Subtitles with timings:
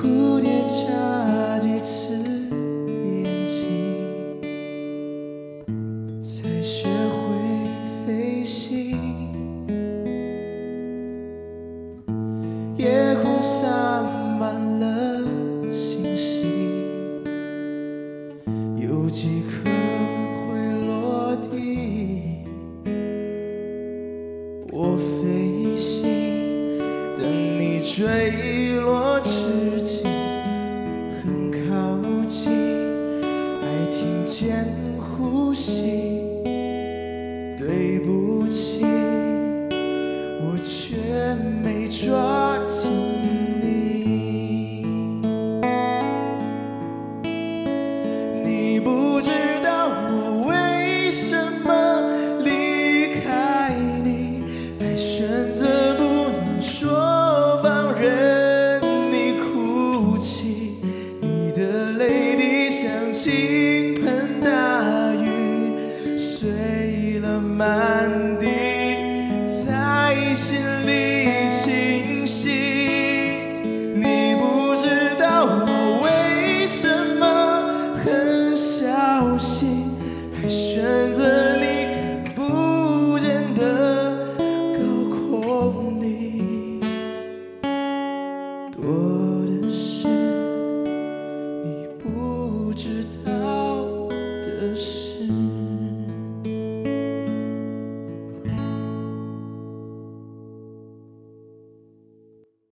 [0.00, 2.14] 蝴蝶眨几次
[2.86, 3.56] 眼睛，
[6.22, 7.26] 才学会
[8.06, 8.96] 飞行。
[12.76, 13.66] 夜空洒
[14.38, 15.20] 满了
[15.72, 16.46] 星星，
[18.76, 19.68] 有几颗
[20.46, 20.54] 会
[20.86, 22.44] 落地。
[24.70, 26.78] 我飞行，
[27.18, 27.26] 等
[27.58, 29.17] 你坠落
[34.28, 34.66] 间
[34.98, 36.18] 呼吸。
[37.58, 38.84] 对不起，
[40.42, 40.96] 我却
[41.62, 42.90] 没抓紧
[43.62, 44.84] 你。
[48.44, 49.30] 你不知
[49.64, 51.34] 道我为什
[51.64, 54.44] 么离开你，
[54.78, 60.76] 还选择不能说放任你哭泣。
[61.20, 63.32] 你的泪滴像倾
[67.40, 68.46] 满地，
[69.46, 72.48] 在心里清晰。
[73.94, 76.86] 你不知道我为什
[77.18, 77.24] 么
[78.04, 79.90] 很小心，
[80.40, 80.82] 还选